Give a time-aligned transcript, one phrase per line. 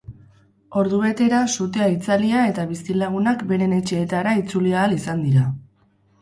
[0.83, 5.47] Ordubetera sutea itzalia eta bizilagunak beren etxeetara itzuli ahal izan dira.